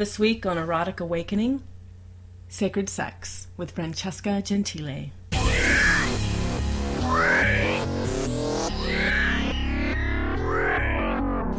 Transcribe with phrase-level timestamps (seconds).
[0.00, 1.62] This week on Erotic Awakening,
[2.48, 5.10] Sacred Sex with Francesca Gentile.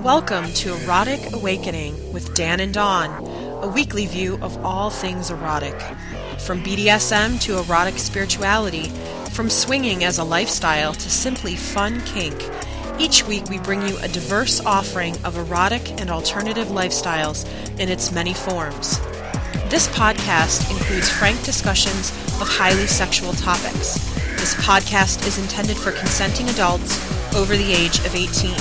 [0.02, 3.12] Welcome to Erotic Awakening with Dan and Dawn,
[3.64, 5.80] a weekly view of all things erotic.
[6.40, 8.90] From BDSM to erotic spirituality,
[9.34, 12.42] from swinging as a lifestyle to simply fun kink,
[13.02, 18.12] each week we bring you a diverse offering of erotic and alternative lifestyles in its
[18.12, 19.00] many forms.
[19.70, 23.96] This podcast includes frank discussions of highly sexual topics.
[24.40, 26.96] This podcast is intended for consenting adults
[27.36, 28.52] over the age of 18.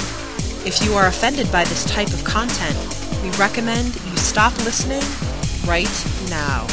[0.66, 2.79] If you are offended by this type of content,
[3.23, 5.02] we recommend you stop listening
[5.68, 6.66] right now.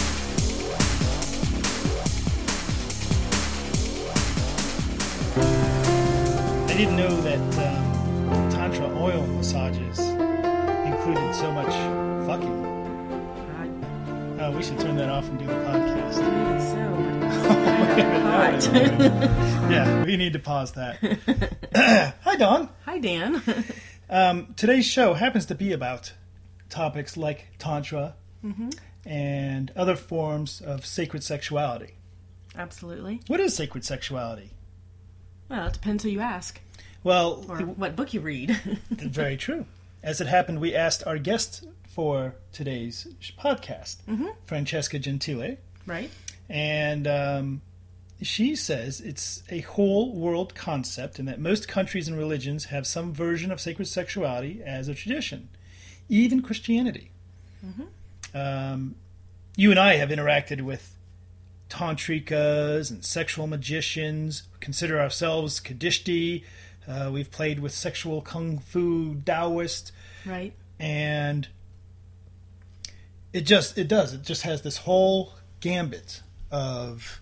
[6.77, 11.73] Didn't know that um, Tantra oil massages included so much
[12.27, 12.65] fucking.
[14.39, 16.19] Oh, we should turn that off and do the podcast.
[19.71, 20.99] yeah, we need to pause that.
[22.23, 22.69] Hi, Dawn.
[22.85, 23.41] Hi, Dan.
[24.09, 26.13] Um, today's show happens to be about
[26.69, 28.13] topics like Tantra
[29.03, 31.95] and other forms of sacred sexuality.
[32.55, 33.19] Absolutely.
[33.27, 34.51] What is sacred sexuality?
[35.49, 36.61] Well, it depends who you ask
[37.07, 38.49] Well, or what book you read.
[38.91, 39.65] Very true.
[40.03, 43.07] As it happened, we asked our guest for today's
[43.39, 43.95] podcast,
[44.43, 46.11] Francesca Gentile, right?
[46.49, 47.61] and um,
[48.21, 53.13] she says it's a whole world concept and that most countries and religions have some
[53.13, 55.47] version of sacred sexuality as a tradition,
[56.09, 57.11] even Christianity.
[58.33, 58.95] Um,
[59.55, 60.93] you and I have interacted with
[61.69, 66.43] tantrikas and sexual magicians, consider ourselves Kadishti.
[66.87, 69.91] Uh, we've played with sexual kung fu Taoist,
[70.25, 70.53] Right.
[70.79, 71.47] and
[73.33, 77.19] it just it does it just has this whole gambit of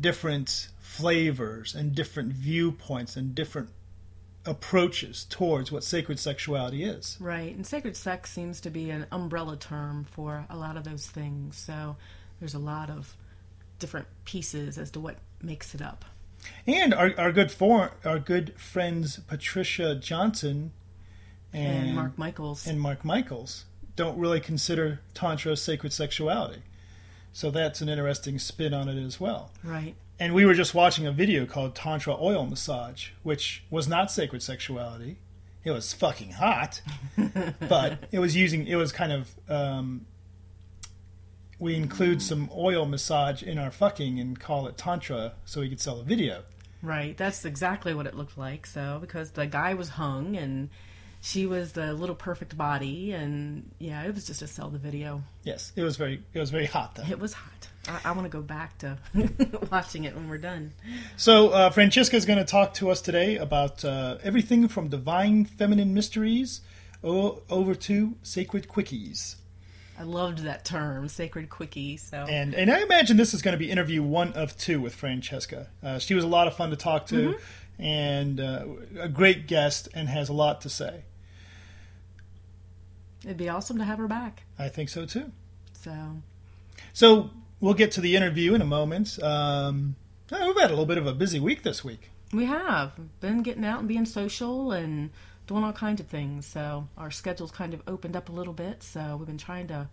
[0.00, 3.68] different flavors and different viewpoints and different
[4.46, 7.16] approaches towards what sacred sexuality is.
[7.20, 7.54] Right.
[7.54, 11.56] And sacred sex seems to be an umbrella term for a lot of those things.
[11.56, 11.96] So
[12.40, 13.16] there's a lot of
[13.78, 16.04] different pieces as to what makes it up.
[16.66, 20.72] And our, our good for our good friends Patricia Johnson
[21.52, 22.66] and, And, Mark Michaels.
[22.66, 23.64] and Mark Michaels
[23.96, 26.62] don't really consider tantra sacred sexuality.
[27.32, 29.50] So that's an interesting spin on it as well.
[29.62, 29.94] right.
[30.20, 34.44] And we were just watching a video called Tantra Oil Massage, which was not sacred
[34.44, 35.18] sexuality.
[35.64, 36.80] It was fucking hot,
[37.68, 40.06] but it was using, it was kind of, um,
[41.64, 45.80] we include some oil massage in our fucking and call it Tantra so we could
[45.80, 46.42] sell a video.
[46.82, 47.16] Right.
[47.16, 48.66] That's exactly what it looked like.
[48.66, 50.68] So because the guy was hung and
[51.22, 55.22] she was the little perfect body and yeah, it was just to sell the video.
[55.42, 57.04] Yes, it was very, it was very hot though.
[57.10, 57.68] It was hot.
[57.88, 58.98] I, I want to go back to
[59.72, 60.74] watching it when we're done.
[61.16, 65.46] So uh, Francesca is going to talk to us today about uh, everything from divine
[65.46, 66.60] feminine mysteries
[67.02, 69.36] o- over to sacred quickies.
[69.98, 71.96] I loved that term, sacred quickie.
[71.96, 74.94] So And and I imagine this is going to be interview one of two with
[74.94, 75.68] Francesca.
[75.82, 77.36] Uh, she was a lot of fun to talk to,
[77.78, 78.64] and uh,
[78.98, 81.04] a great guest, and has a lot to say.
[83.24, 84.42] it'd be awesome to have her back.
[84.58, 85.30] I think so too.
[85.72, 85.92] So
[86.92, 89.22] So we'll get to the interview in a moment.
[89.22, 89.96] Um,
[90.32, 92.10] oh, we've had a little bit of a busy week this week.
[92.32, 95.10] we have been getting out and being social and
[95.46, 96.46] doing all kinds of things.
[96.46, 98.82] So our schedule's kind of opened up a little bit.
[98.82, 99.88] So we've been trying to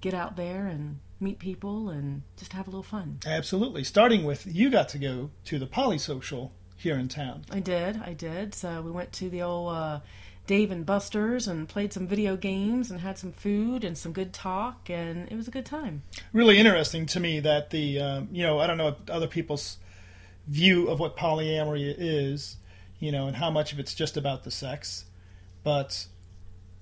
[0.00, 3.18] get out there and meet people and just have a little fun.
[3.26, 3.84] Absolutely.
[3.84, 7.44] Starting with you got to go to the polysocial here in town.
[7.50, 8.54] I did, I did.
[8.54, 10.00] So we went to the old uh,
[10.46, 14.32] Dave and Buster's and played some video games and had some food and some good
[14.32, 16.02] talk, and it was a good time.
[16.32, 19.78] really interesting to me that the um, you know I don't know other people's
[20.46, 22.56] view of what polyamory is,
[22.98, 25.04] you know, and how much of it's just about the sex,
[25.62, 26.06] but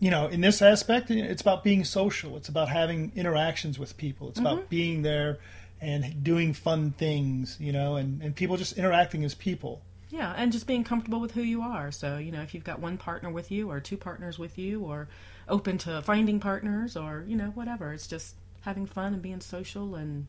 [0.00, 2.36] you know, in this aspect, it's about being social.
[2.36, 4.28] It's about having interactions with people.
[4.28, 4.68] It's about mm-hmm.
[4.68, 5.38] being there
[5.80, 9.82] and doing fun things, you know, and, and people just interacting as people.
[10.10, 11.90] Yeah, and just being comfortable with who you are.
[11.90, 14.82] So, you know, if you've got one partner with you or two partners with you
[14.82, 15.08] or
[15.48, 19.94] open to finding partners or, you know, whatever, it's just having fun and being social
[19.94, 20.26] and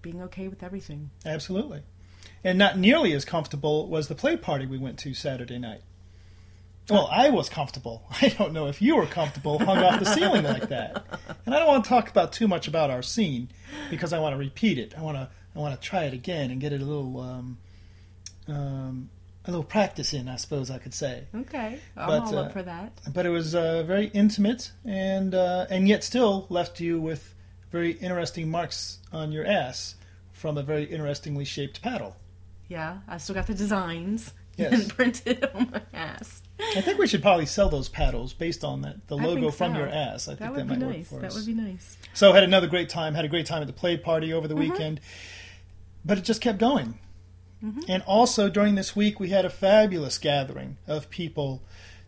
[0.00, 1.10] being okay with everything.
[1.26, 1.82] Absolutely.
[2.44, 5.82] And not nearly as comfortable was the play party we went to Saturday night.
[6.90, 8.02] Well, I was comfortable.
[8.22, 11.04] I don't know if you were comfortable hung off the ceiling like that.
[11.46, 13.48] And I don't want to talk about too much about our scene
[13.90, 14.94] because I want to repeat it.
[14.96, 17.58] I want to I want to try it again and get it a little um,
[18.48, 19.10] um,
[19.44, 21.24] a little practice in, I suppose I could say.
[21.34, 23.00] Okay, I'm But, all uh, up for that.
[23.12, 27.34] But it was uh, very intimate, and uh, and yet still left you with
[27.70, 29.96] very interesting marks on your ass
[30.32, 32.16] from a very interestingly shaped paddle.
[32.68, 34.90] Yeah, I still got the designs Yes.
[34.92, 36.42] printed on my ass.
[36.76, 39.72] I think we should probably sell those paddles based on that the logo think from
[39.72, 39.78] so.
[39.78, 40.28] your ass.
[40.28, 41.10] I think That that, would be might nice.
[41.10, 41.34] work for That us.
[41.36, 41.96] would be nice.
[42.14, 43.14] So had another great time.
[43.14, 44.70] Had a great time at the play party over the Mm-hmm.
[44.72, 45.00] weekend,
[46.04, 46.98] but it just kept going.
[47.88, 51.62] And also during this week, we had a fabulous gathering of people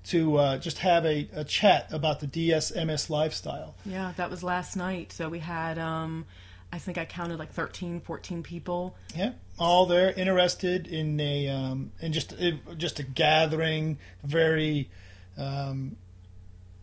[0.07, 3.77] to uh, just have a, a chat about the DSMS lifestyle.
[3.87, 5.13] Yeah, that was last night.
[5.13, 6.27] So we had, um,
[6.75, 8.97] I think I counted like 13, 14 people.
[9.15, 14.91] Yeah, all there interested in a um, in just it, just a gathering, very
[15.39, 15.95] um,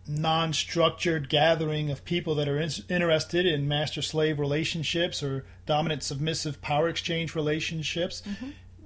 [0.07, 7.35] non-structured gathering of people that are in, interested in master-slave relationships or dominant-submissive power exchange
[7.35, 8.23] relationships.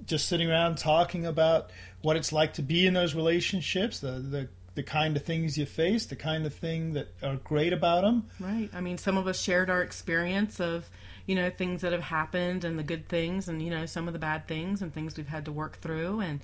[0.06, 1.70] Just sitting around talking about
[2.02, 5.66] what it's like to be in those relationships, the the the kind of things you
[5.66, 8.28] face, the kind of thing that are great about them.
[8.38, 8.70] Right.
[8.72, 10.88] I mean, some of us shared our experience of,
[11.26, 14.12] you know, things that have happened and the good things and, you know, some of
[14.12, 16.20] the bad things and things we've had to work through.
[16.20, 16.40] And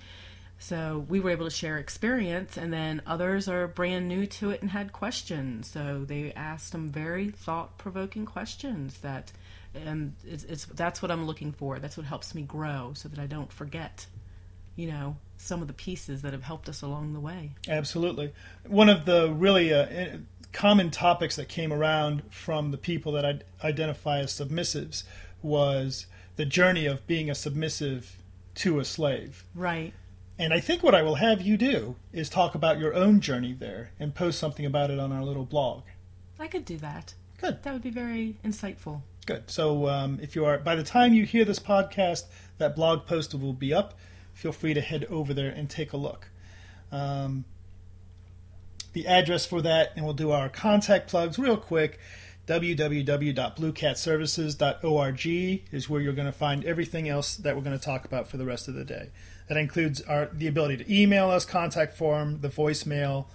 [0.58, 2.56] so we were able to share experience.
[2.56, 5.70] And then others are brand new to it and had questions.
[5.70, 9.30] So they asked some very thought provoking questions that.
[9.74, 11.78] And it's, it's that's what I'm looking for.
[11.78, 14.04] That's what helps me grow, so that I don't forget,
[14.76, 17.50] you know, some of the pieces that have helped us along the way.
[17.68, 18.32] Absolutely.
[18.66, 20.18] One of the really uh,
[20.52, 25.02] common topics that came around from the people that I identify as submissives
[25.42, 26.06] was
[26.36, 28.16] the journey of being a submissive
[28.56, 29.44] to a slave.
[29.54, 29.92] Right.
[30.38, 33.52] And I think what I will have you do is talk about your own journey
[33.52, 35.82] there and post something about it on our little blog.
[36.38, 37.14] I could do that.
[37.38, 37.62] Good.
[37.62, 39.02] That would be very insightful.
[39.26, 39.50] Good.
[39.50, 42.24] So um, if you are, by the time you hear this podcast,
[42.58, 43.98] that blog post will be up.
[44.32, 46.28] Feel free to head over there and take a look.
[46.90, 47.44] Um,
[48.92, 52.00] the address for that, and we'll do our contact plugs real quick.
[52.46, 55.26] www.bluecatservices.org
[55.72, 58.36] is where you're going to find everything else that we're going to talk about for
[58.36, 59.10] the rest of the day.
[59.48, 63.26] That includes our the ability to email us, contact form, the voicemail,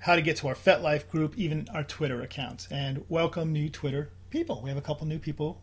[0.00, 2.66] how to get to our FetLife group, even our Twitter account.
[2.70, 4.62] And welcome new Twitter people.
[4.62, 5.60] We have a couple new people.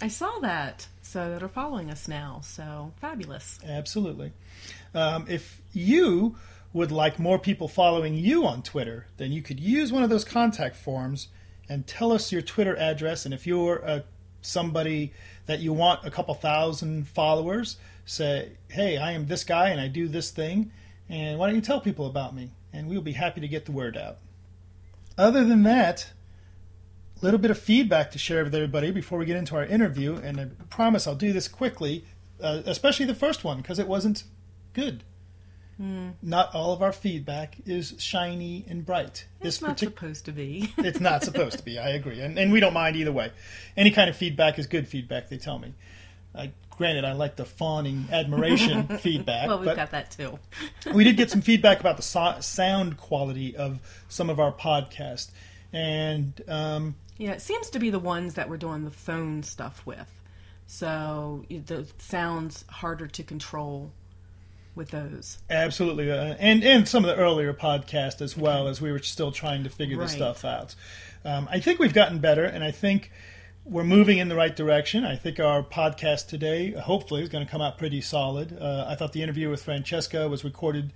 [0.00, 2.40] I saw that, so that are following us now.
[2.42, 3.58] So fabulous.
[3.66, 4.32] Absolutely.
[4.94, 6.36] Um, if you
[6.72, 10.24] would like more people following you on Twitter, then you could use one of those
[10.24, 11.28] contact forms
[11.68, 13.24] and tell us your Twitter address.
[13.24, 14.00] And if you're uh,
[14.42, 15.12] somebody
[15.46, 19.88] that you want a couple thousand followers, say, hey, I am this guy and I
[19.88, 20.70] do this thing.
[21.08, 22.50] And why don't you tell people about me?
[22.72, 24.18] And we'll be happy to get the word out.
[25.16, 26.15] Other than that, a
[27.22, 30.16] little bit of feedback to share with everybody before we get into our interview.
[30.16, 32.04] And I promise I'll do this quickly,
[32.42, 34.24] uh, especially the first one, because it wasn't
[34.72, 35.02] good.
[35.78, 39.26] Not all of our feedback is shiny and bright.
[39.40, 40.72] It's This not partic- supposed to be.
[40.78, 41.78] it's not supposed to be.
[41.78, 43.30] I agree, and, and we don't mind either way.
[43.76, 45.28] Any kind of feedback is good feedback.
[45.28, 45.74] They tell me.
[46.34, 50.38] I, granted, I like the fawning admiration feedback, well, we've got that too.
[50.94, 53.78] we did get some feedback about the so- sound quality of
[54.08, 55.30] some of our podcast,
[55.74, 59.84] and um, Yeah, it seems to be the ones that we're doing the phone stuff
[59.86, 60.20] with.
[60.66, 63.92] So the sounds harder to control
[64.74, 65.38] with those.
[65.48, 69.32] Absolutely, uh, and and some of the earlier podcasts as well as we were still
[69.32, 70.74] trying to figure this stuff out.
[71.24, 73.10] Um, I think we've gotten better, and I think
[73.64, 75.04] we're moving in the right direction.
[75.04, 78.56] I think our podcast today, hopefully, is going to come out pretty solid.
[78.60, 80.92] Uh, I thought the interview with Francesca was recorded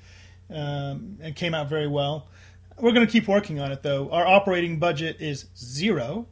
[0.50, 2.28] um, and came out very well.
[2.80, 4.10] We're going to keep working on it, though.
[4.10, 6.26] Our operating budget is zero,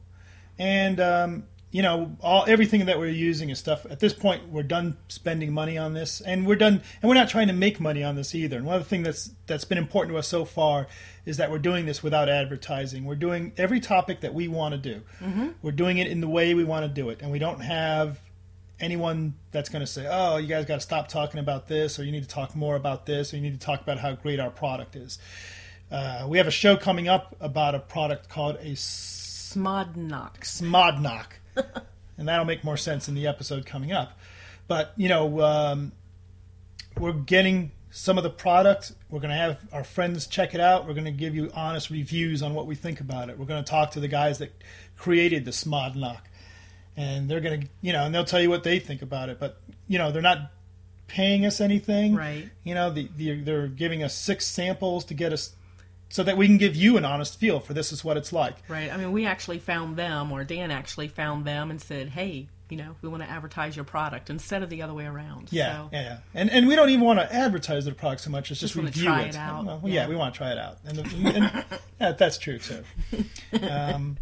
[0.59, 3.85] and um, you know, all everything that we're using is stuff.
[3.91, 7.29] At this point, we're done spending money on this, and we're done, and we're not
[7.29, 8.57] trying to make money on this either.
[8.57, 10.87] And one of the things that's that's been important to us so far
[11.27, 13.05] is that we're doing this without advertising.
[13.05, 15.03] We're doing every topic that we want to do.
[15.61, 18.19] We're doing it in the way we want to do it, and we don't have
[18.81, 22.05] anyone that's going to say, "Oh, you guys got to stop talking about this," or
[22.05, 24.41] "You need to talk more about this," or "You need to talk about how great
[24.41, 25.19] our product is."
[25.91, 30.45] Uh, we have a show coming up about a product called a Smodnox.
[30.45, 31.33] Smodnock,
[32.19, 34.19] and that'll make more sense in the episode coming up.
[34.67, 35.93] But you know, um,
[36.99, 38.93] we're getting some of the product.
[39.09, 40.87] We're going to have our friends check it out.
[40.87, 43.39] We're going to give you honest reviews on what we think about it.
[43.39, 44.53] We're going to talk to the guys that
[44.99, 46.21] created the Smodnock,
[46.99, 49.41] and they're going to, you know, and they'll tell you what they think about it.
[49.41, 50.51] But you know, they're not
[51.07, 52.15] paying us anything.
[52.15, 52.49] Right.
[52.63, 55.55] You know, the, the, they're giving us six samples to get us
[56.09, 58.57] so that we can give you an honest feel for this is what it's like.
[58.69, 58.93] Right.
[58.93, 62.77] I mean, we actually found them, or Dan actually found them and said, "Hey, you
[62.77, 65.49] know, we want to advertise your product instead of the other way around.
[65.51, 66.19] Yeah, so, yeah, yeah.
[66.35, 68.85] And and we don't even want to advertise the product so much It's just, Just
[68.85, 69.29] review try it.
[69.31, 69.65] it out.
[69.65, 70.03] Well, yeah.
[70.03, 70.09] Yeah.
[70.09, 71.65] we want to try it out, and, and
[72.01, 72.85] yeah, that's true too.
[73.63, 74.19] Um,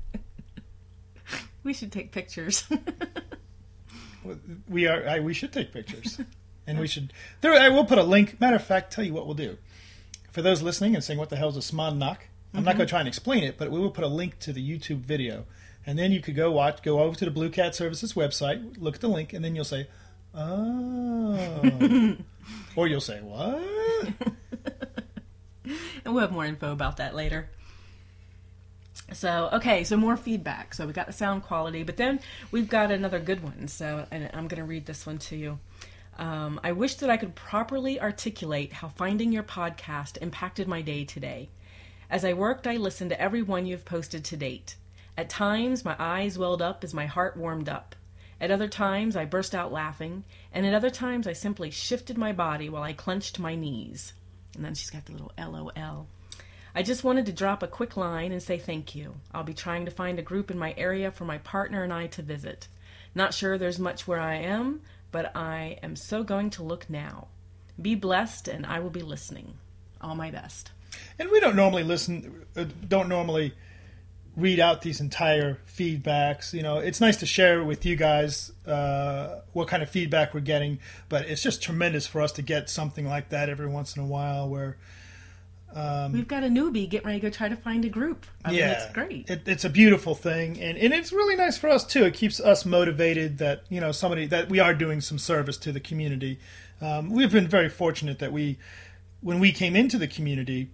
[1.64, 2.64] we should take pictures.
[4.68, 5.08] we are.
[5.08, 6.20] I, we should take pictures,
[6.66, 7.12] and we should.
[7.40, 8.40] There, I will put a link.
[8.40, 9.58] Matter of fact, tell you what we'll do.
[10.36, 12.76] For those listening and saying, "What the hell is a smon knock?" I'm not mm-hmm.
[12.76, 14.98] going to try and explain it, but we will put a link to the YouTube
[14.98, 15.46] video,
[15.86, 18.96] and then you could go watch, go over to the Blue Cat Services website, look
[18.96, 19.88] at the link, and then you'll say,
[20.34, 22.18] "Oh,"
[22.76, 23.62] or you'll say, "What?"
[25.64, 27.48] and we'll have more info about that later.
[29.14, 30.74] So, okay, so more feedback.
[30.74, 33.68] So we got the sound quality, but then we've got another good one.
[33.68, 35.60] So, and I'm going to read this one to you.
[36.18, 41.04] Um, I wish that I could properly articulate how finding your podcast impacted my day
[41.04, 41.50] today.
[42.08, 44.76] As I worked, I listened to every one you've posted to date.
[45.18, 47.94] At times, my eyes welled up as my heart warmed up.
[48.40, 52.32] At other times, I burst out laughing, and at other times, I simply shifted my
[52.32, 54.12] body while I clenched my knees.
[54.54, 56.06] And then she's got the little LOL.
[56.74, 59.14] I just wanted to drop a quick line and say thank you.
[59.32, 62.06] I'll be trying to find a group in my area for my partner and I
[62.08, 62.68] to visit.
[63.14, 64.82] Not sure there's much where I am,
[65.16, 67.28] but I am so going to look now.
[67.80, 69.54] Be blessed, and I will be listening.
[69.98, 70.72] All my best.
[71.18, 73.54] And we don't normally listen, uh, don't normally
[74.36, 76.52] read out these entire feedbacks.
[76.52, 80.40] You know, it's nice to share with you guys uh, what kind of feedback we're
[80.40, 84.02] getting, but it's just tremendous for us to get something like that every once in
[84.02, 84.76] a while where.
[86.12, 88.24] We've got a newbie getting ready to go try to find a group.
[88.44, 89.28] I mean, yeah, it's great.
[89.28, 92.04] It, it's a beautiful thing, and, and it's really nice for us too.
[92.04, 95.72] It keeps us motivated that you know somebody that we are doing some service to
[95.72, 96.38] the community.
[96.80, 98.58] Um, we've been very fortunate that we,
[99.20, 100.70] when we came into the community,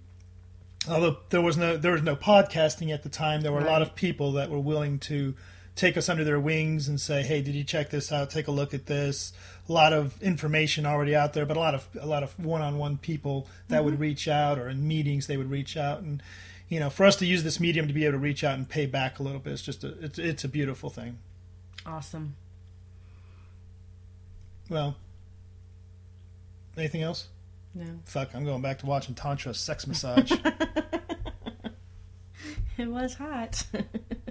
[0.89, 3.83] although there was no there was no podcasting at the time, there were a lot
[3.83, 5.35] of people that were willing to
[5.75, 8.31] take us under their wings and say, "Hey, did you check this out?
[8.31, 9.33] Take a look at this."
[9.69, 12.99] A lot of information already out there, but a lot of a lot of one-on-one
[12.99, 14.03] people that would mm-hmm.
[14.03, 16.23] reach out, or in meetings they would reach out, and
[16.69, 18.69] you know, for us to use this medium to be able to reach out and
[18.69, 21.19] pay back a little bit, it's just a it's it's a beautiful thing.
[21.87, 22.35] awesome.
[24.71, 24.97] Well,
[26.77, 27.29] anything else?
[27.75, 30.33] No, Fuck, I'm going back to watching Tantra sex massage.
[32.79, 33.65] it was hot.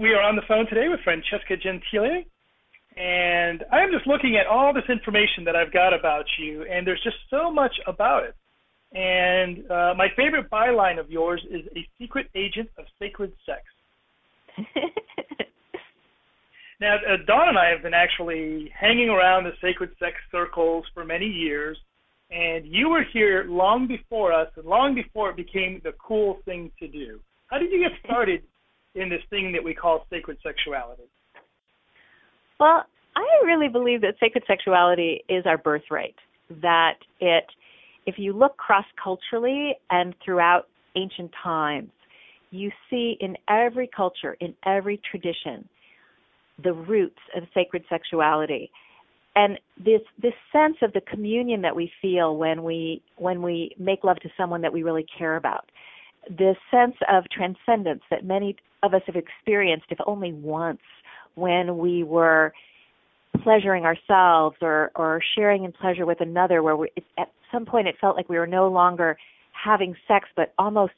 [0.00, 2.24] We are on the phone today with Francesca Gentile,
[2.96, 7.02] and I'm just looking at all this information that I've got about you, and there's
[7.04, 8.34] just so much about it.
[8.96, 13.62] And uh, my favorite byline of yours is a secret agent of sacred sex.
[16.80, 21.04] Now, uh, Dawn and I have been actually hanging around the sacred sex circles for
[21.04, 21.76] many years,
[22.30, 26.70] and you were here long before us, and long before it became the cool thing
[26.78, 27.20] to do.
[27.48, 28.40] How did you get started
[28.94, 31.04] in this thing that we call sacred sexuality?
[32.58, 32.84] Well,
[33.16, 36.14] I really believe that sacred sexuality is our birthright.
[36.62, 37.44] That it,
[38.06, 41.90] if you look cross culturally and throughout ancient times,
[42.50, 45.68] you see in every culture, in every tradition,
[46.62, 48.70] the roots of sacred sexuality.
[49.36, 54.02] And this this sense of the communion that we feel when we when we make
[54.02, 55.70] love to someone that we really care about.
[56.28, 60.80] This sense of transcendence that many of us have experienced, if only once,
[61.34, 62.52] when we were
[63.42, 67.94] pleasuring ourselves or or sharing in pleasure with another where we at some point it
[68.00, 69.16] felt like we were no longer
[69.52, 70.92] having sex but almost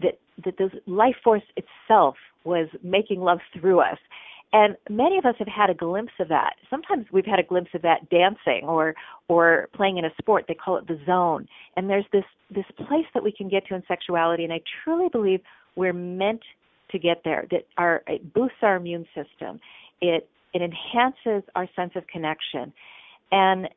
[0.00, 3.98] that that the life force itself was making love through us
[4.52, 6.54] and many of us have had a glimpse of that.
[6.70, 8.94] Sometimes we've had a glimpse of that dancing or
[9.28, 11.46] or playing in a sport they call it the zone.
[11.76, 15.08] And there's this this place that we can get to in sexuality and i truly
[15.10, 15.40] believe
[15.76, 16.40] we're meant
[16.90, 19.60] to get there that our it boosts our immune system.
[20.00, 22.72] It it enhances our sense of connection.
[23.30, 23.68] And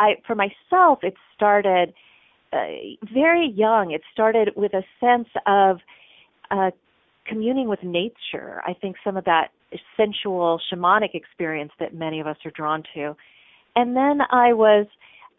[0.00, 1.94] i for myself it started
[2.52, 2.66] uh,
[3.14, 3.92] very young.
[3.92, 5.78] It started with a sense of
[6.50, 6.72] uh
[7.24, 8.60] communing with nature.
[8.66, 9.52] I think some of that
[9.96, 13.14] sensual shamanic experience that many of us are drawn to
[13.76, 14.86] and then i was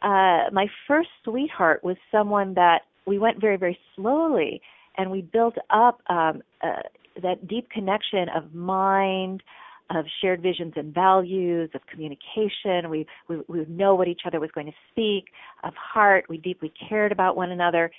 [0.01, 4.61] uh my first sweetheart was someone that we went very very slowly
[4.97, 6.81] and we built up um uh,
[7.21, 9.43] that deep connection of mind
[9.89, 12.89] of shared visions and values, of communication.
[12.89, 15.25] We, we we know what each other was going to speak,
[15.63, 16.25] of heart.
[16.29, 17.91] We deeply cared about one another.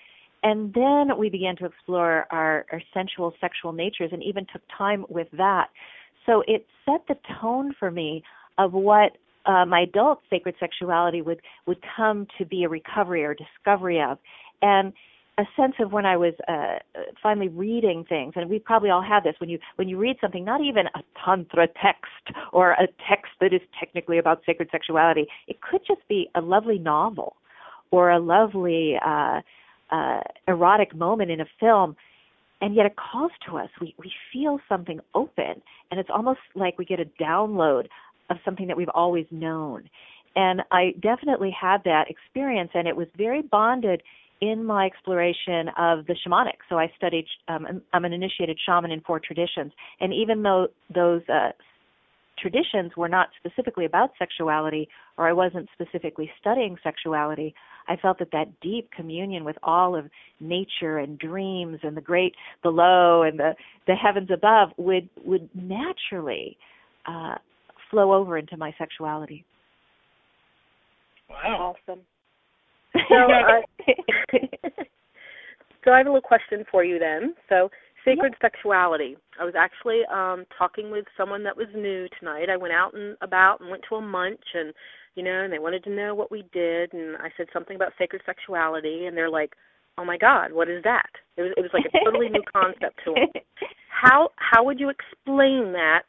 [0.42, 5.06] And then we began to explore our, our sensual sexual natures and even took time
[5.08, 5.68] with that.
[6.26, 8.22] So it set the tone for me
[8.58, 9.12] of what
[9.46, 14.18] uh, my adult sacred sexuality would, would come to be a recovery or discovery of.
[14.62, 14.92] And
[15.36, 16.78] a sense of when I was uh,
[17.22, 20.44] finally reading things, and we probably all have this when you when you read something,
[20.44, 25.26] not even a tantra text or a text that is technically about sacred sexuality.
[25.48, 27.34] It could just be a lovely novel
[27.90, 29.40] or a lovely uh,
[29.90, 31.96] uh, erotic moment in a film,
[32.64, 33.68] and yet it calls to us.
[33.78, 37.88] We we feel something open, and it's almost like we get a download
[38.30, 39.90] of something that we've always known.
[40.34, 44.02] And I definitely had that experience, and it was very bonded
[44.40, 46.58] in my exploration of the shamanic.
[46.70, 49.72] So I studied, um, I'm an initiated shaman in four traditions.
[50.00, 51.50] And even though those uh,
[52.38, 57.54] traditions were not specifically about sexuality, or I wasn't specifically studying sexuality,
[57.88, 60.06] I felt that that deep communion with all of
[60.40, 63.54] nature and dreams and the great below and the,
[63.86, 66.56] the heavens above would, would naturally
[67.06, 67.34] uh,
[67.90, 69.44] flow over into my sexuality.
[71.28, 71.76] Wow.
[71.88, 72.00] Awesome.
[73.08, 73.60] So, uh,
[75.84, 77.34] so I have a little question for you then.
[77.48, 77.68] So,
[78.04, 79.16] sacred sexuality.
[79.40, 82.48] I was actually um talking with someone that was new tonight.
[82.50, 84.72] I went out and about and went to a munch and
[85.14, 87.92] you know, and they wanted to know what we did and I said something about
[87.98, 89.54] sacred sexuality and they're like,
[89.98, 93.00] "Oh my god, what is that?" It was it was like a totally new concept
[93.04, 93.42] to them.
[93.88, 96.04] How how would you explain that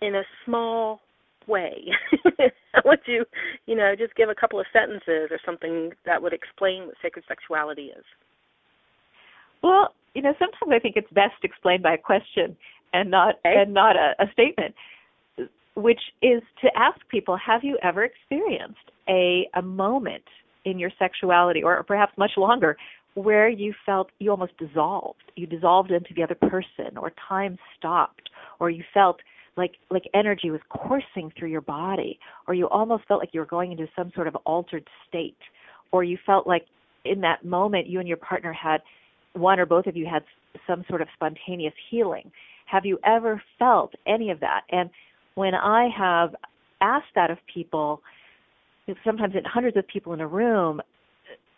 [0.00, 1.00] in a small
[1.46, 1.84] way?
[2.84, 3.24] would you,
[3.66, 7.24] you know, just give a couple of sentences or something that would explain what sacred
[7.26, 8.04] sexuality is?
[9.62, 12.56] Well, you know, sometimes I think it's best explained by a question
[12.92, 13.62] and not okay.
[13.62, 14.74] and not a, a statement,
[15.74, 20.24] which is to ask people, have you ever experienced a a moment
[20.64, 22.76] in your sexuality, or perhaps much longer,
[23.14, 28.30] where you felt you almost dissolved, you dissolved into the other person, or time stopped,
[28.60, 29.20] or you felt
[29.58, 33.46] like like energy was coursing through your body or you almost felt like you were
[33.46, 35.36] going into some sort of altered state
[35.90, 36.64] or you felt like
[37.04, 38.80] in that moment you and your partner had
[39.38, 40.22] one or both of you had
[40.66, 42.30] some sort of spontaneous healing.
[42.66, 44.62] Have you ever felt any of that?
[44.70, 44.90] And
[45.38, 46.34] when i have
[46.80, 48.02] asked that of people
[49.04, 50.80] sometimes in hundreds of people in a room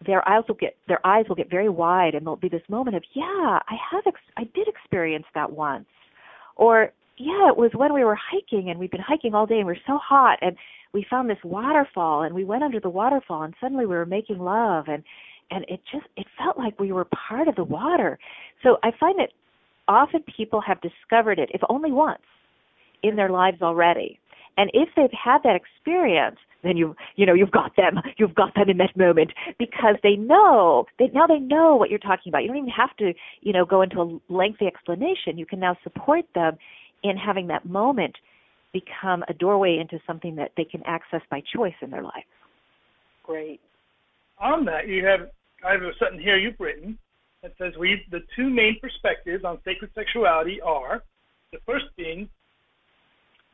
[0.05, 2.95] their eyes will get their eyes will get very wide and there'll be this moment
[2.95, 5.87] of yeah i have ex- i did experience that once.
[6.57, 9.66] Or yeah, it was when we were hiking and we'd been hiking all day and
[9.66, 10.57] we're so hot and
[10.93, 14.38] we found this waterfall and we went under the waterfall and suddenly we were making
[14.38, 15.03] love and
[15.51, 18.19] and it just it felt like we were part of the water.
[18.63, 19.31] So I find that
[19.89, 22.23] often people have discovered it if only once
[23.03, 24.19] in their lives already.
[24.57, 28.55] And if they've had that experience, then you you know you've got them you've got
[28.55, 32.43] them in that moment because they know they now they know what you're talking about
[32.43, 35.75] you don't even have to you know go into a lengthy explanation you can now
[35.83, 36.59] support them
[37.03, 38.15] in having that moment
[38.73, 42.25] become a doorway into something that they can access by choice in their life.
[43.25, 43.61] Great.
[44.41, 45.31] On that, you have
[45.66, 46.99] I have a something here you've written
[47.42, 51.03] that says we the two main perspectives on sacred sexuality are
[51.53, 52.29] the first being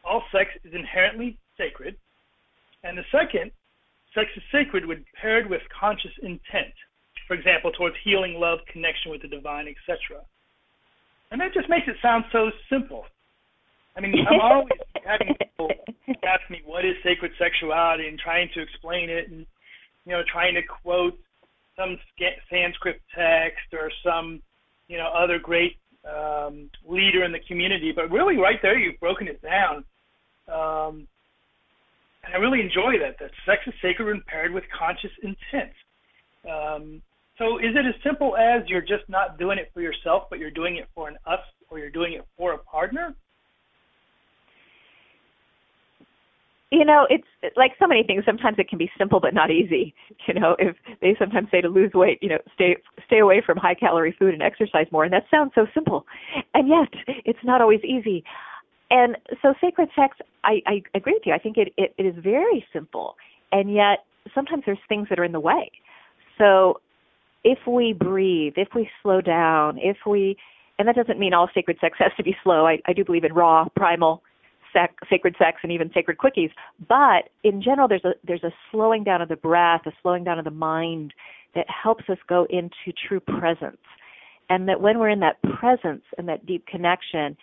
[0.07, 1.97] all sex is inherently sacred,
[2.85, 3.51] and the second,
[4.14, 6.73] sex is sacred when paired with conscious intent.
[7.27, 10.23] For example, towards healing, love, connection with the divine, etc.
[11.33, 13.05] And that just makes it sound so simple.
[13.97, 14.71] I mean, I'm always
[15.05, 15.71] having people
[16.23, 19.45] ask me what is sacred sexuality and trying to explain it, and
[20.05, 21.19] you know, trying to quote
[21.77, 21.99] some
[22.51, 24.43] Sanskrit text or some
[24.89, 25.77] you know other great
[26.09, 27.93] um, leader in the community.
[27.95, 29.85] But really, right there, you've broken it down,
[30.49, 31.07] um,
[32.25, 33.19] and I really enjoy that.
[33.21, 35.73] That sex is sacred when paired with conscious intent.
[36.49, 37.03] Um,
[37.39, 40.51] so, is it as simple as you're just not doing it for yourself, but you're
[40.51, 43.15] doing it for an us, or you're doing it for a partner?
[46.70, 47.26] You know it's
[47.57, 48.24] like so many things.
[48.26, 49.94] Sometimes it can be simple but not easy.
[50.26, 52.76] You know if they sometimes say to lose weight you know stay
[53.07, 56.05] stay away from high calorie food and exercise more and that sounds so simple.
[56.55, 56.88] And yet
[57.24, 58.24] it's not always easy.
[58.90, 61.33] And so sacred sex i i agree with you.
[61.33, 63.16] I think it it, it is very simple.
[63.52, 65.70] And yet sometimes there's things that are in the way.
[66.38, 66.81] So
[67.44, 70.37] if we breathe if we slow down if we
[70.79, 72.66] and that doesn't mean all sacred sex has to be slow.
[72.66, 74.22] I i do believe in raw primal
[74.77, 76.51] sec, sacred sex and even sacred quickies.
[76.89, 80.39] But in general, there's a there's a slowing down of the breath, a slowing down
[80.39, 81.15] of the mind
[81.55, 83.79] that helps us go into true presence.
[84.49, 87.37] And that when we're in that presence and that deep connection,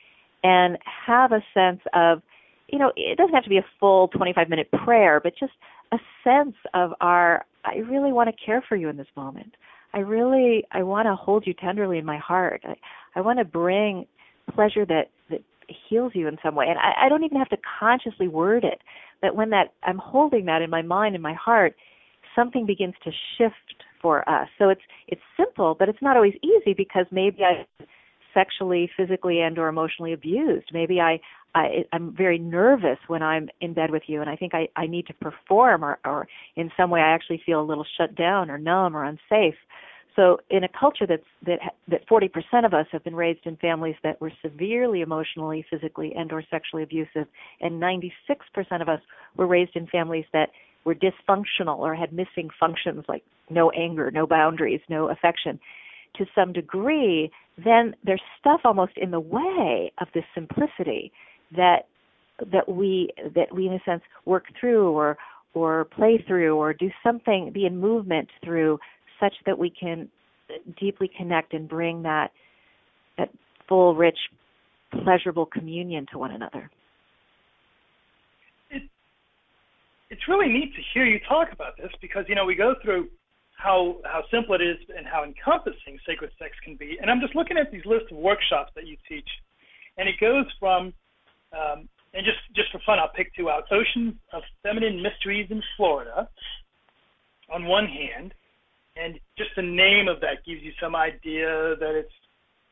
[0.43, 2.21] and have a sense of,
[2.67, 5.53] you know, it doesn't have to be a full 25 minute prayer, but just
[5.91, 9.55] a sense of our, I really want to care for you in this moment.
[9.93, 12.61] I really, I want to hold you tenderly in my heart.
[12.65, 12.75] I,
[13.15, 14.05] I want to bring
[14.53, 15.41] pleasure that that
[15.89, 16.65] heals you in some way.
[16.67, 18.81] And I, I don't even have to consciously word it,
[19.21, 21.75] but when that I'm holding that in my mind and my heart,
[22.35, 24.47] something begins to shift for us.
[24.59, 27.65] So it's it's simple, but it's not always easy because maybe I
[28.33, 30.69] sexually, physically, and or emotionally abused.
[30.73, 31.19] Maybe I,
[31.55, 34.87] I I'm very nervous when I'm in bed with you, and I think I I
[34.87, 38.49] need to perform, or or in some way I actually feel a little shut down,
[38.49, 39.55] or numb, or unsafe.
[40.15, 43.95] So in a culture that's that that 40% of us have been raised in families
[44.03, 47.27] that were severely emotionally, physically, and or sexually abusive,
[47.61, 48.11] and 96%
[48.81, 49.01] of us
[49.37, 50.49] were raised in families that
[50.85, 55.59] were dysfunctional or had missing functions like no anger, no boundaries, no affection.
[56.17, 61.11] To some degree, then there's stuff almost in the way of this simplicity
[61.55, 61.87] that
[62.51, 65.17] that we that we in a sense work through or
[65.53, 68.79] or play through or do something be in movement through
[69.23, 70.09] such that we can
[70.79, 72.31] deeply connect and bring that
[73.17, 73.29] that
[73.67, 74.17] full rich
[75.03, 76.69] pleasurable communion to one another
[78.69, 78.83] it,
[80.09, 83.07] it's really neat to hear you talk about this because you know we go through
[83.55, 86.97] how how simple it is and how encompassing sacred sex can be.
[87.01, 89.29] And I'm just looking at these lists of workshops that you teach,
[89.97, 90.93] and it goes from
[91.53, 95.61] um, and just just for fun, I'll pick two out: Oceans of Feminine Mysteries in
[95.77, 96.27] Florida,
[97.51, 98.33] on one hand,
[98.95, 102.13] and just the name of that gives you some idea that it's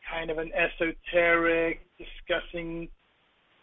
[0.09, 2.87] kind of an esoteric discussing.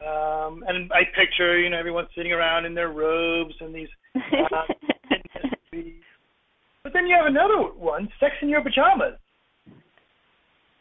[0.01, 4.63] Um, and I picture, you know, everyone sitting around in their robes and these uh,
[6.89, 9.19] but then you have another one, Sex in Your Pajamas.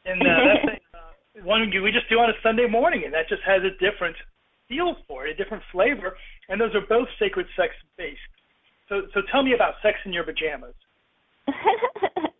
[0.05, 3.27] And uh, that's a, uh, one we just do on a Sunday morning, and that
[3.27, 4.15] just has a different
[4.69, 6.15] feel for it, a different flavor.
[6.47, 8.19] And those are both sacred sex based.
[8.87, 10.75] So, so tell me about Sex in Your Pajamas.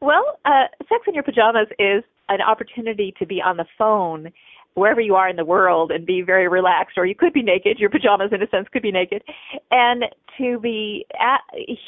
[0.00, 4.32] well, uh, Sex in Your Pajamas is an opportunity to be on the phone
[4.76, 7.78] wherever you are in the world and be very relaxed or you could be naked.
[7.78, 9.22] Your pajamas in a sense could be naked.
[9.70, 10.04] And
[10.36, 11.40] to be at,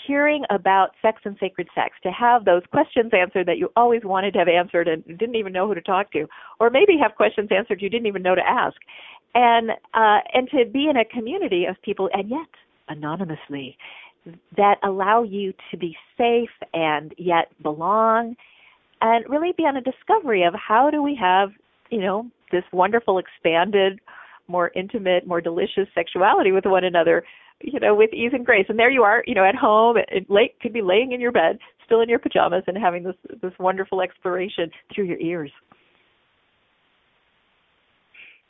[0.06, 4.32] hearing about sex and sacred sex to have those questions answered that you always wanted
[4.32, 6.26] to have answered and didn't even know who to talk to
[6.60, 8.76] or maybe have questions answered you didn't even know to ask.
[9.34, 12.48] And uh and to be in a community of people and yet
[12.88, 13.76] anonymously
[14.56, 18.36] that allow you to be safe and yet belong
[19.00, 21.50] and really be on a discovery of how do we have
[21.90, 24.00] you know this wonderful expanded
[24.46, 27.24] more intimate more delicious sexuality with one another
[27.60, 28.66] you know with ease and grace.
[28.68, 31.32] And there you are you know at home it, late could be laying in your
[31.32, 35.50] bed still in your pajamas and having this this wonderful exploration through your ears.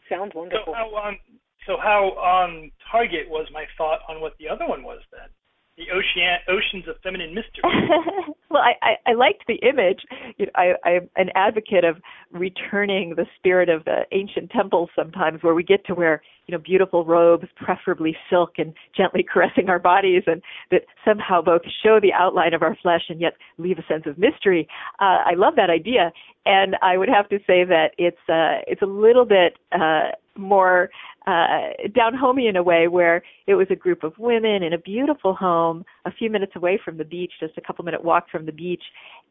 [0.09, 0.65] Sounds wonderful.
[0.67, 1.19] so how on
[1.67, 5.29] so how on target was my thought on what the other one was then
[5.79, 7.63] the ocean oceans of feminine mystery.
[8.51, 10.01] well, I, I, I liked the image.
[10.37, 11.97] You know, I, I'm an advocate of
[12.33, 16.63] returning the spirit of the ancient temples sometimes, where we get to wear you know
[16.63, 22.13] beautiful robes, preferably silk, and gently caressing our bodies, and that somehow both show the
[22.13, 24.69] outline of our flesh and yet leave a sense of mystery.
[25.01, 26.13] Uh, I love that idea,
[26.45, 30.91] and I would have to say that it's uh, it's a little bit uh, more
[31.27, 34.79] uh, down homey in a way where it was a group of women in a
[34.79, 38.47] beautiful home a few minutes away from the beach, just a couple minute walk from
[38.47, 38.83] the beach.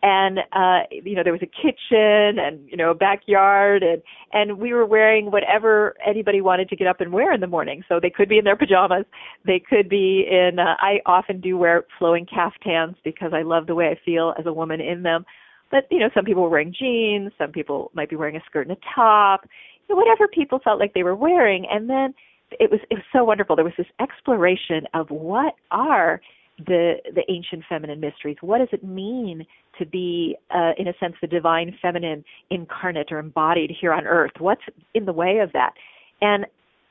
[0.04, 4.60] And, uh, you know, there was a kitchen and, you know, a backyard and, and
[4.60, 7.84] we were wearing whatever anybody wanted to get up and wear in the morning.
[7.90, 9.06] So they could be in their pajamas.
[9.46, 13.74] They could be in, uh, I often do wear flowing caftans because I love the
[13.74, 15.26] way I feel as a woman in them.
[15.72, 18.68] But, you know, some people were wearing jeans, some people might be wearing a skirt
[18.68, 19.42] and a top
[19.88, 22.14] whatever people felt like they were wearing and then
[22.60, 23.56] it was it was so wonderful.
[23.56, 26.22] There was this exploration of what are
[26.66, 28.38] the the ancient feminine mysteries.
[28.42, 29.46] What does it mean
[29.78, 34.32] to be uh, in a sense the divine feminine incarnate or embodied here on earth?
[34.40, 34.62] What's
[34.94, 35.74] in the way of that?
[36.22, 36.46] And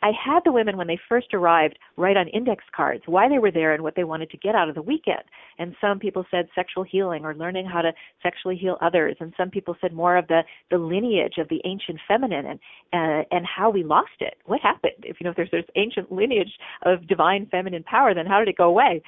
[0.06, 3.50] I had the women when they first arrived write on index cards why they were
[3.50, 5.24] there and what they wanted to get out of the weekend.
[5.58, 7.92] And some people said sexual healing or learning how to
[8.22, 9.16] sexually heal others.
[9.18, 12.60] And some people said more of the the lineage of the ancient feminine and
[12.92, 14.34] uh, and how we lost it.
[14.44, 15.02] What happened?
[15.02, 16.52] If you know if there's this ancient lineage
[16.84, 19.02] of divine feminine power, then how did it go away?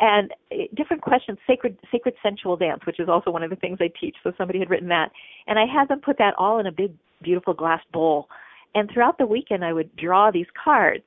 [0.00, 3.78] And uh, different questions, sacred sacred sensual dance, which is also one of the things
[3.80, 4.14] I teach.
[4.22, 5.10] So somebody had written that,
[5.48, 8.28] and I had them put that all in a big beautiful glass bowl
[8.74, 11.04] and throughout the weekend, I would draw these cards.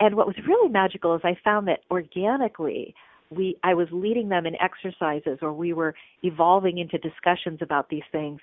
[0.00, 2.94] And what was really magical is I found that organically,
[3.30, 8.02] we I was leading them in exercises, or we were evolving into discussions about these
[8.10, 8.40] things,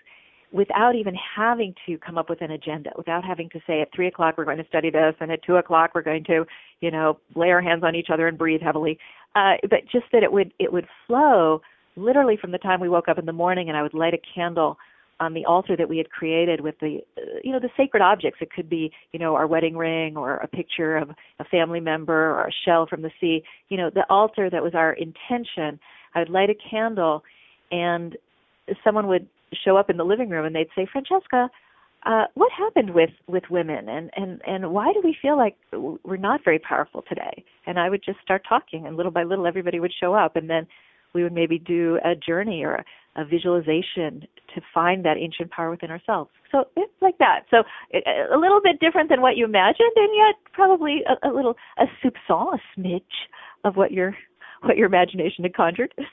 [0.52, 4.08] without even having to come up with an agenda, without having to say at three
[4.08, 6.46] o'clock we're going to study this, and at two o'clock we're going to,
[6.82, 8.98] you know, lay our hands on each other and breathe heavily.
[9.36, 11.62] Uh, but just that it would it would flow
[11.96, 14.22] literally from the time we woke up in the morning, and I would light a
[14.34, 14.78] candle
[15.20, 18.40] on the altar that we had created with the uh, you know the sacred objects.
[18.42, 22.32] It could be you know our wedding ring or a picture of a family member
[22.32, 23.44] or a shell from the sea.
[23.70, 25.80] You know the altar that was our intention
[26.16, 27.24] i would light a candle
[27.72, 28.18] and
[28.84, 29.28] someone would
[29.64, 31.50] show up in the living room and they'd say francesca
[32.06, 33.90] uh, what happened with with women?
[33.90, 37.44] And and and why do we feel like we're not very powerful today?
[37.68, 40.36] And i would just start talking and little by little everybody would show up.
[40.36, 40.66] And then
[41.14, 45.70] we would maybe do a journey or a, a visualization to find that ancient power
[45.70, 49.46] within ourselves so it's like that so it, a little bit different than what you
[49.46, 53.02] imagined and yet probably a, a little a soupçon a smidge
[53.64, 54.16] of what your
[54.62, 55.94] what your imagination had conjured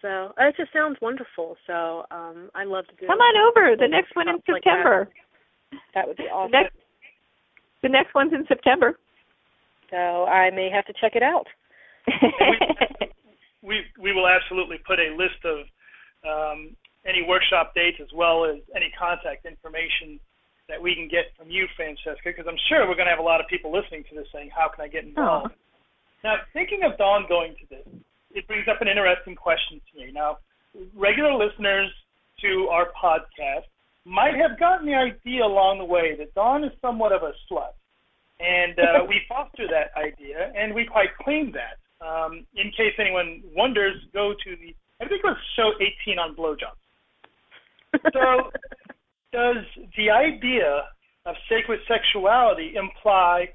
[0.00, 1.56] So it just sounds wonderful.
[1.66, 3.06] So um I love to do.
[3.06, 3.76] Come on over.
[3.76, 5.08] The next one in September.
[5.08, 5.94] Like that.
[5.94, 6.08] that.
[6.08, 6.52] would be awesome.
[6.52, 6.76] The next,
[7.82, 8.98] the next one's in September.
[9.90, 11.46] So I may have to check it out.
[13.62, 15.58] we, we will absolutely put a list of
[16.26, 20.20] um, any workshop dates as well as any contact information
[20.68, 23.26] that we can get from you, Francesca, because I'm sure we're going to have a
[23.26, 25.64] lot of people listening to this saying, "How can I get involved?" Oh.
[26.24, 27.86] Now, thinking of Dawn going to this,
[28.34, 30.12] it brings up an interesting question to me.
[30.12, 30.38] Now,
[30.94, 31.90] regular listeners
[32.42, 33.64] to our podcast
[34.04, 37.72] might have gotten the idea along the way that Dawn is somewhat of a slut.
[38.40, 41.78] And uh, we foster that idea, and we quite claim that.
[42.00, 45.72] Um, in case anyone wonders, go to the, I think it was show
[46.04, 46.78] 18 on blowjobs.
[48.12, 48.50] So,
[49.32, 49.64] does
[49.96, 50.84] the idea
[51.26, 53.48] of sacred sexuality imply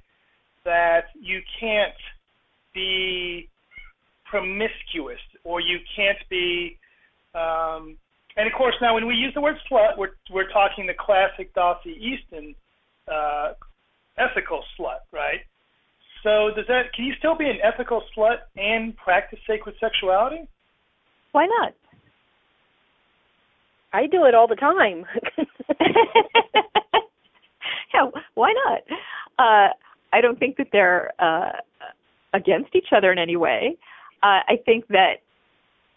[0.66, 1.94] that you can't
[2.74, 3.50] be
[4.26, 6.78] promiscuous or you can't be
[7.36, 7.98] um,
[8.36, 11.54] and of course now when we use the word slut we're we're talking the classic
[11.54, 12.56] Dossie Easton
[13.12, 13.54] uh,
[14.18, 15.42] ethical slut right
[16.24, 20.48] so does that can you still be an ethical slut and practice sacred sexuality?
[21.32, 21.74] Why not?
[23.92, 25.06] I do it all the time.
[27.94, 28.82] Yeah why not?
[29.38, 29.72] Uh
[30.12, 31.52] I don't think that they're uh
[32.34, 33.78] against each other in any way.
[34.24, 35.16] Uh, I think that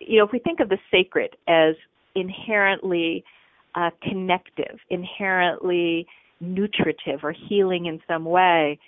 [0.01, 1.75] you know if we think of the sacred as
[2.15, 3.25] inherently
[3.75, 6.07] uh, connective, inherently
[6.41, 8.79] nutritive or healing in some way,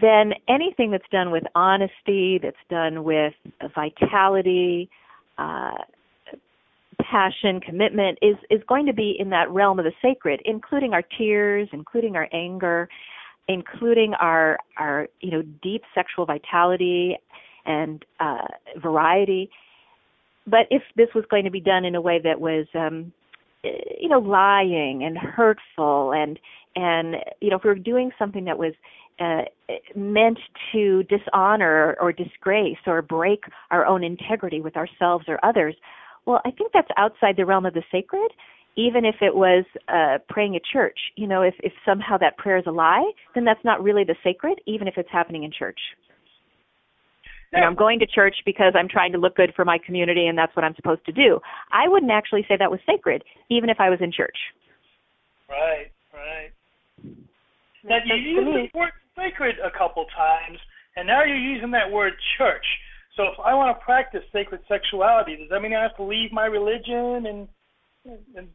[0.00, 3.34] then anything that's done with honesty, that's done with
[3.74, 4.88] vitality,
[5.38, 5.74] uh,
[7.00, 11.02] passion, commitment, is is going to be in that realm of the sacred, including our
[11.18, 12.88] tears, including our anger,
[13.48, 17.16] including our our you know deep sexual vitality
[17.66, 18.46] and uh,
[18.82, 19.50] variety.
[20.46, 23.12] But if this was going to be done in a way that was, um,
[23.62, 26.38] you know, lying and hurtful, and
[26.76, 28.74] and you know, if we were doing something that was
[29.20, 29.42] uh,
[29.94, 30.38] meant
[30.72, 35.74] to dishonor or disgrace or break our own integrity with ourselves or others,
[36.26, 38.30] well, I think that's outside the realm of the sacred.
[38.76, 42.58] Even if it was uh, praying at church, you know, if if somehow that prayer
[42.58, 45.78] is a lie, then that's not really the sacred, even if it's happening in church.
[47.52, 50.26] You know, I'm going to church because I'm trying to look good for my community
[50.26, 51.38] and that's what I'm supposed to do.
[51.70, 54.36] I wouldn't actually say that was sacred, even if I was in church.
[55.48, 56.50] Right, right.
[57.84, 60.58] Now you used the word sacred a couple times,
[60.96, 62.64] and now you're using that word church.
[63.16, 66.32] So if I want to practice sacred sexuality, does that mean I have to leave
[66.32, 67.48] my religion and,
[68.36, 68.48] and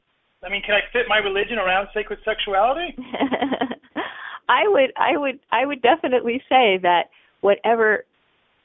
[0.43, 2.95] I mean, can I fit my religion around sacred sexuality?
[4.49, 7.09] I would I would I would definitely say that
[7.41, 8.05] whatever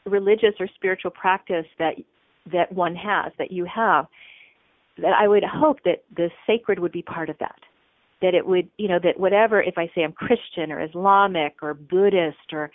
[0.06, 1.94] religious or spiritual practice that
[2.52, 4.06] that one has, that you have,
[4.98, 7.58] that I would hope that the sacred would be part of that.
[8.24, 11.74] That it would, you know, that whatever, if I say I'm Christian or Islamic or
[11.74, 12.70] Buddhist or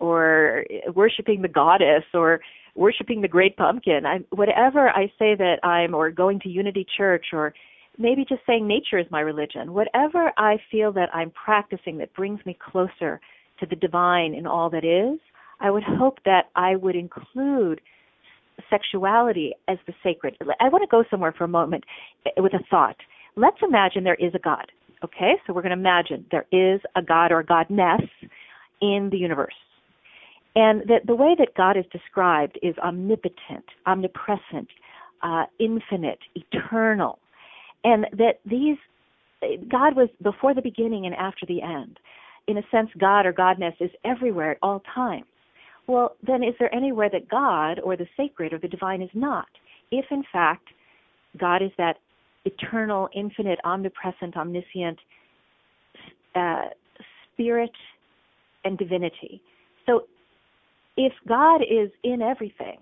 [0.00, 0.64] or
[0.94, 2.40] worshiping the goddess or
[2.74, 7.26] worshiping the great pumpkin, I whatever I say that I'm or going to Unity Church
[7.34, 7.52] or
[7.98, 12.40] maybe just saying nature is my religion, whatever I feel that I'm practicing that brings
[12.46, 13.20] me closer
[13.60, 15.20] to the divine in all that is,
[15.60, 17.80] I would hope that I would include
[18.70, 20.36] sexuality as the sacred.
[20.60, 21.84] I want to go somewhere for a moment
[22.36, 22.96] with a thought.
[23.36, 24.66] Let's imagine there is a God.
[25.04, 28.08] Okay, so we're going to imagine there is a God or a godness
[28.80, 29.52] in the universe.
[30.56, 34.68] And that the way that God is described is omnipotent, omnipresent,
[35.22, 37.18] uh, infinite, eternal.
[37.84, 38.78] And that these,
[39.68, 41.98] God was before the beginning and after the end.
[42.46, 45.26] In a sense, God or godness is everywhere at all times.
[45.86, 49.48] Well, then is there anywhere that God or the sacred or the divine is not?
[49.90, 50.68] If in fact
[51.38, 51.98] God is that
[52.44, 54.98] eternal, infinite, omnipresent, omniscient
[56.34, 56.62] uh,
[57.32, 57.72] spirit
[58.64, 59.40] and divinity.
[59.86, 60.04] So
[60.96, 62.78] if God is in everything,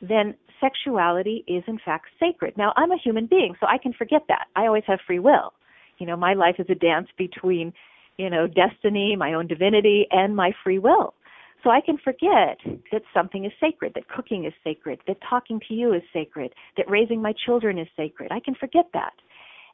[0.00, 2.56] then sexuality is in fact sacred.
[2.56, 4.46] Now, I'm a human being, so I can forget that.
[4.54, 5.52] I always have free will.
[5.98, 7.72] You know, my life is a dance between,
[8.18, 11.14] you know, destiny, my own divinity, and my free will.
[11.62, 12.58] So I can forget
[12.92, 16.88] that something is sacred, that cooking is sacred, that talking to you is sacred, that
[16.88, 18.30] raising my children is sacred.
[18.30, 19.14] I can forget that.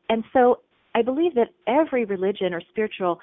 [0.09, 0.61] And so
[0.95, 3.19] I believe that every religion or spiritual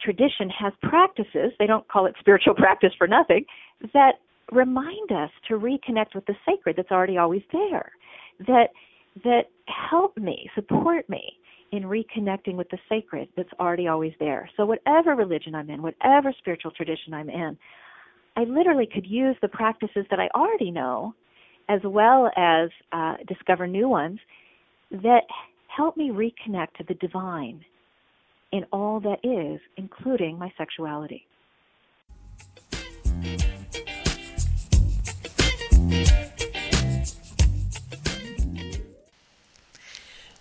[0.00, 3.44] tradition has practices, they don't call it spiritual practice for nothing,
[3.92, 4.14] that
[4.52, 7.92] remind us to reconnect with the sacred that's already always there.
[8.46, 8.68] That
[9.24, 9.44] that
[9.90, 11.32] help me, support me
[11.72, 14.48] in reconnecting with the sacred that's already always there.
[14.56, 17.58] So whatever religion I'm in, whatever spiritual tradition I'm in,
[18.36, 21.14] I literally could use the practices that I already know
[21.68, 24.20] as well as uh, discover new ones
[24.90, 25.24] that
[25.66, 27.64] help me reconnect to the divine
[28.52, 31.26] in all that is, including my sexuality.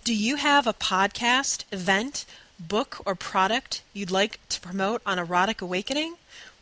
[0.04, 2.26] Do you have a podcast, event,
[2.58, 6.16] book, or product you'd like to promote on Erotic Awakening?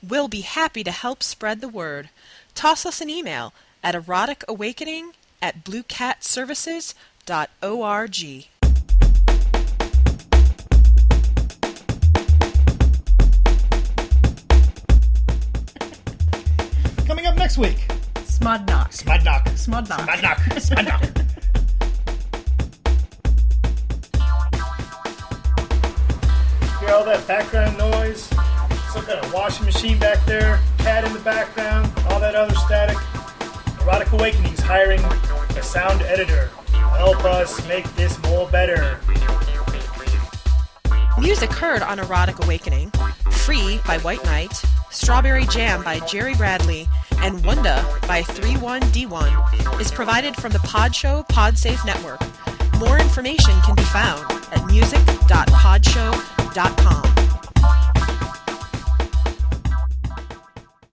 [0.03, 2.09] We'll be happy to help spread the word.
[2.53, 3.53] Toss us an email
[3.83, 8.47] at eroticawakening at bluecatservices.org.
[17.07, 17.87] Coming up next week,
[18.25, 18.91] Smudnock.
[18.91, 19.47] Smudnock.
[19.49, 20.01] Smudnock.
[20.01, 20.39] Smudnock.
[20.59, 21.01] Smudnock.
[26.79, 28.29] Hear all that background noise?
[28.95, 32.95] Some kind of washing machine back there, cat in the background, all that other static.
[33.81, 35.01] Erotic Awakening's hiring
[35.57, 38.97] a sound editor to help us make this more better.
[41.19, 42.89] Music heard on Erotic Awakening,
[43.31, 50.37] Free by White Knight, Strawberry Jam by Jerry Bradley, and Wunda by 31D1 is provided
[50.37, 52.21] from the Podshow Podsafe Network.
[52.79, 57.24] More information can be found at music.podshow.com.